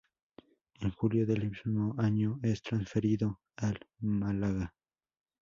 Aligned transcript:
En 0.79 0.89
julio 0.93 1.27
del 1.27 1.47
mismo 1.47 1.93
año 1.99 2.39
es 2.41 2.63
transferido 2.63 3.39
al 3.55 3.79
Málaga. 3.99 4.73